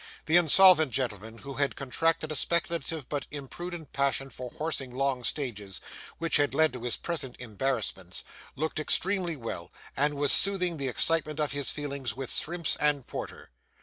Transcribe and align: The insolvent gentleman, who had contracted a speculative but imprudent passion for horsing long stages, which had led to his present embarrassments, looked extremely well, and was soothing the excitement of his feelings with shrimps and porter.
The 0.25 0.35
insolvent 0.35 0.91
gentleman, 0.93 1.37
who 1.37 1.53
had 1.53 1.75
contracted 1.75 2.31
a 2.31 2.35
speculative 2.35 3.07
but 3.07 3.27
imprudent 3.29 3.93
passion 3.93 4.31
for 4.31 4.49
horsing 4.49 4.95
long 4.95 5.23
stages, 5.23 5.79
which 6.17 6.37
had 6.37 6.55
led 6.55 6.73
to 6.73 6.81
his 6.81 6.97
present 6.97 7.35
embarrassments, 7.37 8.23
looked 8.55 8.79
extremely 8.79 9.35
well, 9.35 9.71
and 9.95 10.15
was 10.15 10.33
soothing 10.33 10.77
the 10.77 10.87
excitement 10.87 11.39
of 11.39 11.51
his 11.51 11.69
feelings 11.69 12.15
with 12.15 12.33
shrimps 12.33 12.75
and 12.77 13.05
porter. 13.05 13.51